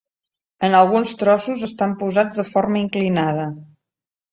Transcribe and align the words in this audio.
En 0.67 0.77
alguns 0.77 1.11
trossos 1.19 1.67
estan 1.69 1.95
posats 2.01 2.41
de 2.43 2.47
forma 2.55 2.83
inclinada. 2.83 3.47